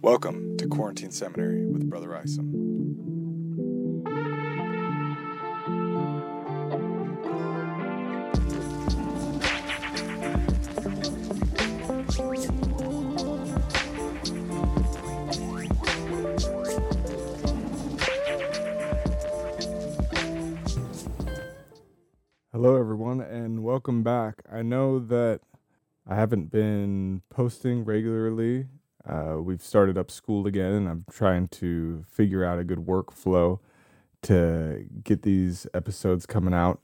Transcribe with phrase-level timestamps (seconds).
[0.00, 2.52] Welcome to Quarantine Seminary with Brother Isom.
[22.52, 24.42] Hello, everyone, and welcome back.
[24.50, 25.40] I know that
[26.06, 28.66] I haven't been posting regularly.
[29.06, 33.60] Uh, we've started up school again, and I'm trying to figure out a good workflow
[34.22, 36.80] to get these episodes coming out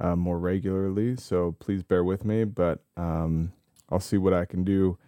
[0.00, 1.16] uh, more regularly.
[1.16, 3.52] So please bear with me, but um,
[3.88, 4.98] I'll see what I can do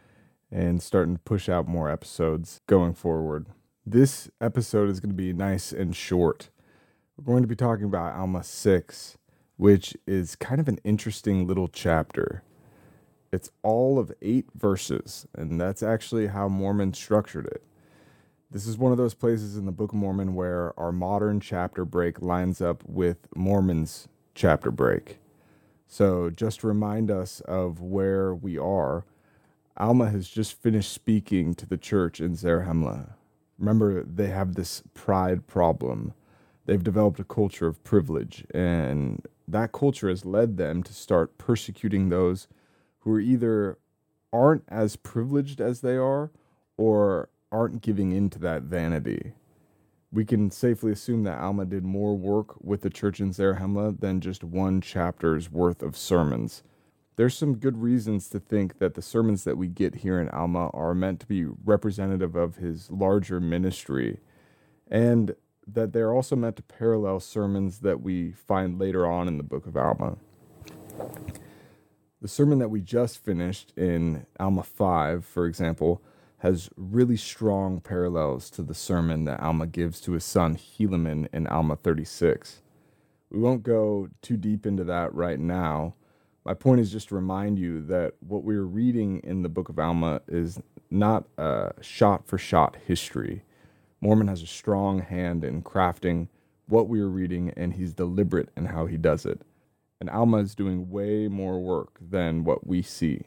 [0.50, 3.46] and starting to push out more episodes going forward.
[3.84, 6.50] This episode is going to be nice and short.
[7.16, 9.18] We're going to be talking about Alma 6
[9.56, 12.42] which is kind of an interesting little chapter.
[13.34, 17.64] It's all of eight verses, and that's actually how Mormon structured it.
[18.48, 21.84] This is one of those places in the Book of Mormon where our modern chapter
[21.84, 25.18] break lines up with Mormon's chapter break.
[25.88, 29.04] So, just to remind us of where we are,
[29.76, 33.14] Alma has just finished speaking to the church in Zarahemla.
[33.58, 36.14] Remember, they have this pride problem.
[36.66, 42.10] They've developed a culture of privilege, and that culture has led them to start persecuting
[42.10, 42.46] those
[43.04, 43.78] who are either
[44.32, 46.30] aren't as privileged as they are
[46.76, 49.34] or aren't giving in to that vanity.
[50.10, 54.20] We can safely assume that Alma did more work with the church in Zarahemla than
[54.20, 56.62] just one chapter's worth of sermons.
[57.16, 60.68] There's some good reasons to think that the sermons that we get here in Alma
[60.68, 64.18] are meant to be representative of his larger ministry.
[64.90, 69.44] And that they're also meant to parallel sermons that we find later on in the
[69.44, 70.16] book of Alma.
[72.22, 76.02] The sermon that we just finished in Alma 5, for example,
[76.38, 81.46] has really strong parallels to the sermon that Alma gives to his son Helaman in
[81.46, 82.62] Alma 36.
[83.30, 85.94] We won't go too deep into that right now.
[86.44, 89.78] My point is just to remind you that what we're reading in the book of
[89.78, 90.60] Alma is
[90.90, 93.42] not a shot for shot history
[94.00, 96.28] Mormon has a strong hand in crafting
[96.66, 99.40] what we are reading, and he's deliberate in how he does it.
[100.04, 103.22] And Alma is doing way more work than what we see.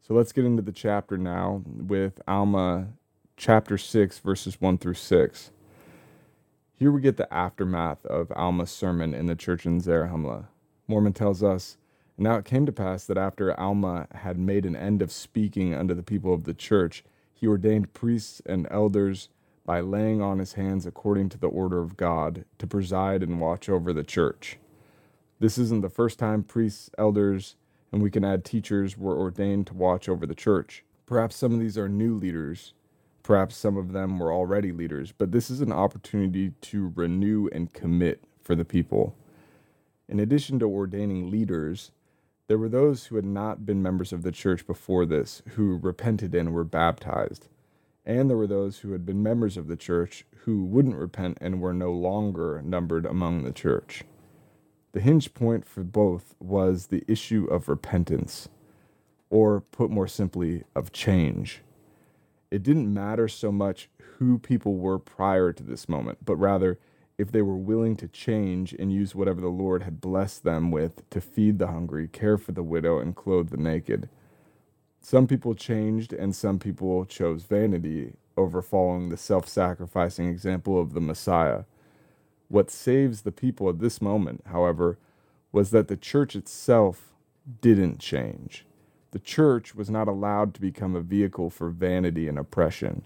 [0.00, 2.94] So let's get into the chapter now with Alma
[3.36, 5.50] chapter 6, verses 1 through 6.
[6.72, 10.46] Here we get the aftermath of Alma's sermon in the church in Zarahemla.
[10.88, 11.76] Mormon tells us,
[12.16, 15.92] Now it came to pass that after Alma had made an end of speaking unto
[15.92, 17.04] the people of the church,
[17.34, 19.28] he ordained priests and elders
[19.66, 23.68] by laying on his hands according to the order of God to preside and watch
[23.68, 24.56] over the church.
[25.40, 27.56] This isn't the first time priests, elders,
[27.92, 30.84] and we can add teachers were ordained to watch over the church.
[31.06, 32.74] Perhaps some of these are new leaders.
[33.22, 37.72] Perhaps some of them were already leaders, but this is an opportunity to renew and
[37.72, 39.16] commit for the people.
[40.08, 41.90] In addition to ordaining leaders,
[42.46, 46.34] there were those who had not been members of the church before this who repented
[46.34, 47.48] and were baptized
[48.06, 51.60] and there were those who had been members of the church who wouldn't repent and
[51.60, 54.04] were no longer numbered among the church.
[54.94, 58.48] The hinge point for both was the issue of repentance,
[59.28, 61.62] or put more simply, of change.
[62.52, 66.78] It didn't matter so much who people were prior to this moment, but rather
[67.18, 71.10] if they were willing to change and use whatever the Lord had blessed them with
[71.10, 74.08] to feed the hungry, care for the widow, and clothe the naked.
[75.00, 80.94] Some people changed, and some people chose vanity over following the self sacrificing example of
[80.94, 81.64] the Messiah.
[82.54, 84.98] What saves the people at this moment, however,
[85.50, 87.12] was that the church itself
[87.60, 88.64] didn't change.
[89.10, 93.02] The church was not allowed to become a vehicle for vanity and oppression.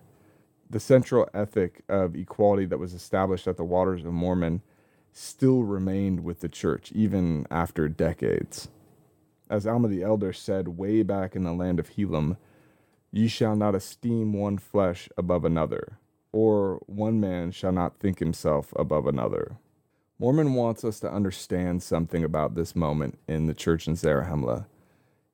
[0.69, 4.60] The central ethic of equality that was established at the Waters of Mormon
[5.14, 8.69] still remained with the church, even after decades
[9.50, 12.36] as Alma the Elder said way back in the land of Helam,
[13.10, 15.98] ye shall not esteem one flesh above another,
[16.33, 19.57] or one man shall not think himself above another.
[20.19, 24.66] Mormon wants us to understand something about this moment in the church in Zarahemla.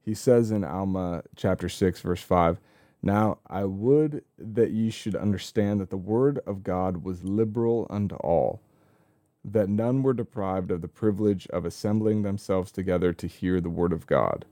[0.03, 2.59] He says in Alma chapter 6, verse 5,
[3.03, 8.17] Now I would that ye should understand that the word of God was liberal unto
[8.17, 8.61] all
[9.45, 13.93] that none were deprived of the privilege of assembling themselves together to hear the word
[13.93, 14.47] of God.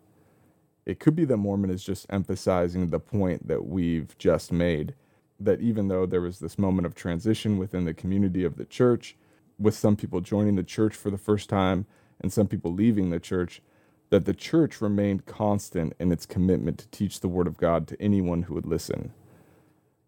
[0.85, 4.95] It could be that Mormon is just emphasizing the point that we've just made
[5.45, 9.17] that even though there was this moment of transition within the community of the church,
[9.59, 11.87] with some people joining the church for the first time
[12.21, 13.63] and some people leaving the church,
[14.11, 18.01] that the church remained constant in its commitment to teach the word of God to
[18.03, 19.13] anyone who would listen.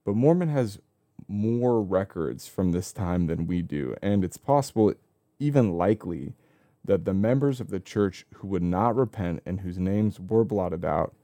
[0.04, 0.78] But Mormon has
[1.26, 4.92] more records from this time than we do, and it's possible,
[5.38, 6.34] even likely,
[6.84, 10.84] that the members of the church who would not repent and whose names were blotted
[10.84, 11.14] out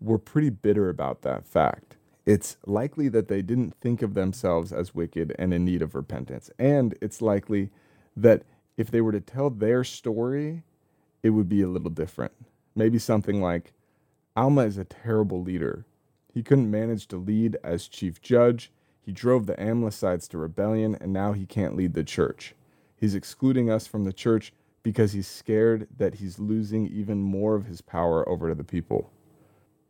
[0.00, 1.95] were pretty bitter about that fact.
[2.26, 6.50] It's likely that they didn't think of themselves as wicked and in need of repentance.
[6.58, 7.70] And it's likely
[8.16, 8.42] that
[8.76, 10.64] if they were to tell their story,
[11.22, 12.32] it would be a little different.
[12.74, 13.72] Maybe something like
[14.36, 15.86] Alma is a terrible leader.
[16.34, 18.72] He couldn't manage to lead as chief judge.
[19.00, 22.54] He drove the Amlicites to rebellion, and now he can't lead the church.
[22.96, 24.52] He's excluding us from the church
[24.82, 29.10] because he's scared that he's losing even more of his power over to the people.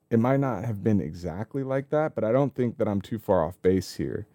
[0.08, 3.18] It might not have been exactly like that, but I don't think that I'm too
[3.18, 4.26] far off base here.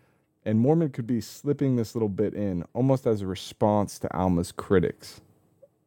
[0.43, 4.51] And Mormon could be slipping this little bit in almost as a response to Alma's
[4.51, 5.21] critics.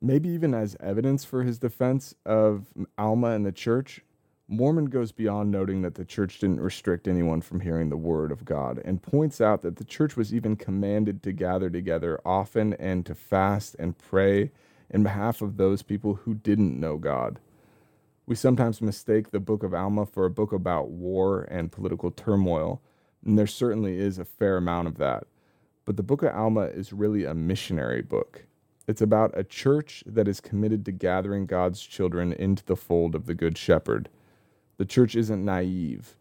[0.01, 2.67] Maybe even as evidence for his defense of
[2.97, 4.03] Alma and the church,
[4.49, 8.45] Mormon goes beyond noting that the church didn't restrict anyone from hearing the word of
[8.45, 13.05] God and points out that the church was even commanded to gather together often and
[13.07, 14.51] to fast and pray
[14.91, 17.39] in behalf of those people who didn't know God.
[18.27, 22.81] We sometimes mistake the book of Alma for a book about war and political turmoil,
[23.23, 25.27] and there certainly is a fair amount of that.
[25.85, 28.47] But the book of Alma is really a missionary book.
[28.87, 33.27] It's about a church that is committed to gathering God's children into the fold of
[33.27, 34.09] the Good Shepherd.
[34.79, 36.17] The church isn't naive.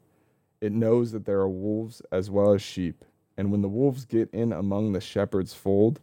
[0.60, 3.06] It knows that there are wolves as well as sheep,
[3.38, 6.02] and when the wolves get in among the shepherd's fold,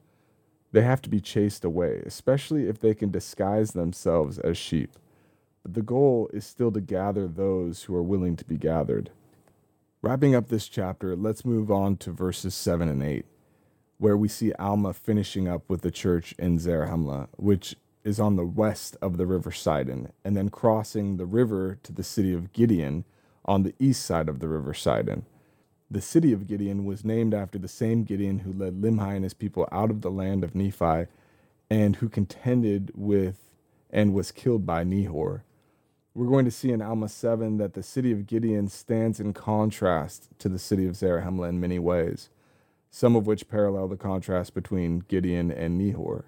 [0.72, 4.92] they have to be chased away, especially if they can disguise themselves as sheep.
[5.62, 9.10] But the goal is still to gather those who are willing to be gathered.
[10.02, 13.26] Wrapping up this chapter, let's move on to verses 7 and 8,
[13.98, 18.46] where we see Alma finishing up with the church in Zarahemla, which is on the
[18.46, 23.04] west of the river Sidon, and then crossing the river to the city of Gideon
[23.44, 25.26] on the east side of the river Sidon.
[25.90, 29.34] The city of Gideon was named after the same Gideon who led Limhi and his
[29.34, 31.06] people out of the land of Nephi
[31.68, 33.38] and who contended with
[33.90, 35.42] and was killed by Nehor.
[36.20, 40.28] We're going to see in Alma 7 that the city of Gideon stands in contrast
[40.40, 42.28] to the city of Zarahemla in many ways,
[42.90, 46.24] some of which parallel the contrast between Gideon and Nehor.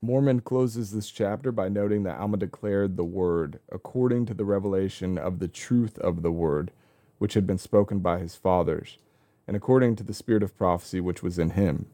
[0.00, 5.16] Mormon closes this chapter by noting that Alma declared the word according to the revelation
[5.18, 6.72] of the truth of the word,
[7.18, 8.98] which had been spoken by his fathers,
[9.46, 11.86] and according to the spirit of prophecy which was in him,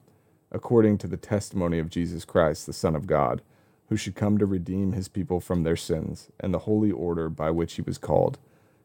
[0.51, 3.43] according to the testimony of Jesus Christ, the Son of God
[3.89, 7.51] who should come to redeem his people from their sins, and the holy order by
[7.51, 8.39] which he was called.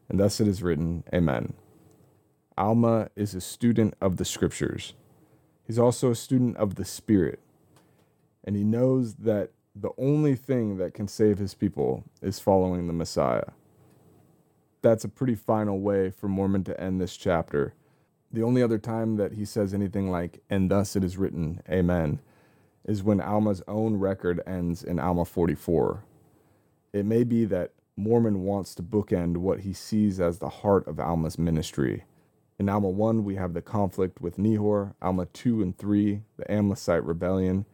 [0.08, 1.54] And thus it is written, Amen.
[2.56, 4.94] Alma is a student of the scriptures.
[5.66, 7.40] He's also a student of the Spirit.
[8.44, 12.92] And he knows that the only thing that can save his people is following the
[12.92, 13.50] Messiah.
[14.82, 17.74] That's a pretty final way for Mormon to end this chapter.
[18.30, 22.20] The only other time that he says anything like, and thus it is written, Amen,
[22.84, 26.04] is when Alma's own record ends in Alma 44.
[26.92, 30.98] It may be that Mormon wants to bookend what he sees as the heart of
[30.98, 32.04] Alma's ministry.
[32.58, 37.06] In Alma 1, we have the conflict with Nehor, Alma 2 and 3, the Amlicite
[37.06, 37.64] rebellion.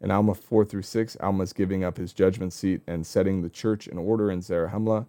[0.00, 3.88] In Alma 4 through 6, Alma's giving up his judgment seat and setting the church
[3.88, 5.06] in order in Zarahemla.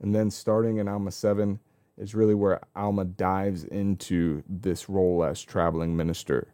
[0.00, 1.58] And then starting in Alma 7
[1.96, 6.48] is really where Alma dives into this role as traveling minister.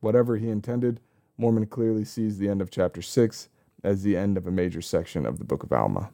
[0.00, 1.00] Whatever he intended,
[1.40, 3.48] Mormon clearly sees the end of chapter 6
[3.82, 6.10] as the end of a major section of the book of Alma.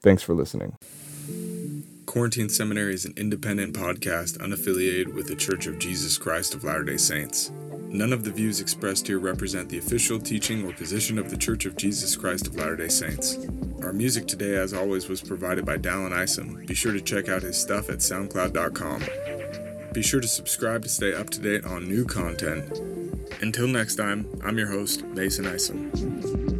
[0.00, 0.76] Thanks for listening.
[2.06, 6.84] Quarantine Seminary is an independent podcast unaffiliated with the Church of Jesus Christ of Latter
[6.84, 7.50] day Saints.
[7.90, 11.66] None of the views expressed here represent the official teaching or position of the Church
[11.66, 13.36] of Jesus Christ of Latter day Saints.
[13.82, 16.64] Our music today, as always, was provided by Dallin Isom.
[16.66, 19.02] Be sure to check out his stuff at SoundCloud.com.
[19.92, 22.97] Be sure to subscribe to stay up to date on new content.
[23.40, 26.57] Until next time, I'm your host, Mason Isom.